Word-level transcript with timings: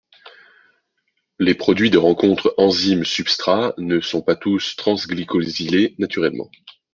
Les 1.37 1.53
produits 1.53 1.91
de 1.91 1.99
rencontre 1.99 2.55
enzymes-substrat 2.57 3.75
ne 3.77 3.99
sont 3.99 4.23
pas 4.23 4.35
tous 4.35 4.75
transglycosylés 4.75 5.93
naturellement. 5.99 6.49